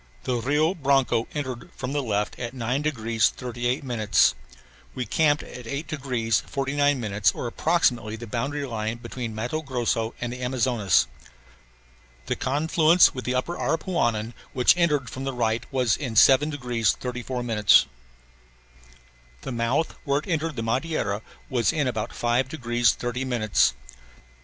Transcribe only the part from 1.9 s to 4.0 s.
the left at 9 degrees 38